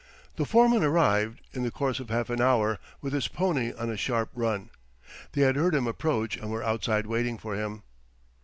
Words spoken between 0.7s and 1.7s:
arrived, in the